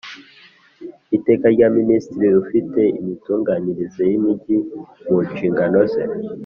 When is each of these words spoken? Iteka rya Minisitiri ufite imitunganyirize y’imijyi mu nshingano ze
Iteka 1.17 1.45
rya 1.55 1.67
Minisitiri 1.77 2.27
ufite 2.43 2.81
imitunganyirize 2.99 4.01
y’imijyi 4.11 4.57
mu 5.05 5.17
nshingano 5.27 5.79
ze 5.91 6.03